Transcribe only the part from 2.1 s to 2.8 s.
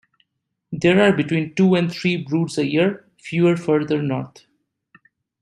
broods a